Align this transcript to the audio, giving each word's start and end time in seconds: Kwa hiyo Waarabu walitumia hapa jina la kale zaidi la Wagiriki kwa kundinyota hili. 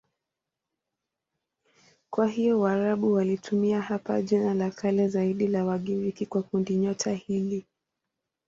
Kwa 2.09 2.27
hiyo 2.27 2.59
Waarabu 2.59 3.13
walitumia 3.13 3.81
hapa 3.81 4.21
jina 4.21 4.53
la 4.53 4.71
kale 4.71 5.07
zaidi 5.07 5.47
la 5.47 5.65
Wagiriki 5.65 6.25
kwa 6.25 6.43
kundinyota 6.43 7.13
hili. 7.13 7.65